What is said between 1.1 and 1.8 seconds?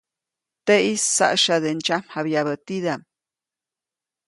saʼsyade